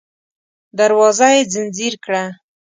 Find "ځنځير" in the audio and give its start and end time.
1.53-1.93